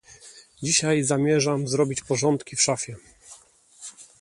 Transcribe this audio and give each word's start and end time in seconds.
Dzisiaj 0.63 1.03
zamierzam 1.03 1.67
zrobić 1.67 2.01
porządki 2.01 2.55
w 2.55 2.61
szafie. 2.61 2.95